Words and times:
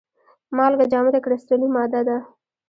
مالګه 0.57 0.85
جامده 0.91 1.19
کرستلي 1.25 1.67
ماده 1.75 2.01
ده. 2.07 2.17